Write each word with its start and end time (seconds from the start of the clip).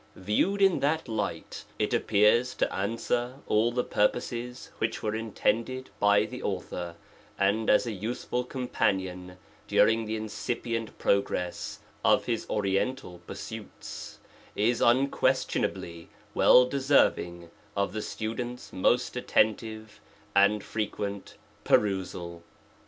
VieWed 0.17 0.61
in 0.63 0.79
that 0.79 1.07
light 1.07 1.63
it 1.77 1.93
appears 1.93 2.55
to 2.55 2.73
answer 2.73 3.35
all 3.45 3.71
the 3.71 3.83
purposes 3.83 4.71
which 4.79 5.03
were 5.03 5.13
intended 5.13 5.91
by 5.99 6.25
the 6.25 6.41
author, 6.41 6.95
and 7.37 7.69
as 7.69 7.85
a 7.85 7.91
useful 7.91 8.43
companion 8.43 9.37
during 9.67 10.05
the 10.05 10.15
incipient 10.15 10.97
progress 10.97 11.81
of 12.03 12.25
his 12.25 12.47
oriental 12.49 13.19
pursuits, 13.27 14.17
is 14.55 14.81
unquestionably 14.81 16.09
well 16.33 16.65
deserving 16.65 17.51
of 17.77 17.93
the 17.93 18.01
student's 18.01 18.73
most 18.73 19.15
attentive 19.15 20.01
and 20.35 20.63
fre 20.63 20.81
quent 20.81 21.35
perusal. 21.63 22.41